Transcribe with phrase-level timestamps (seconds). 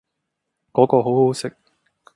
[0.73, 1.55] 嗰個好好食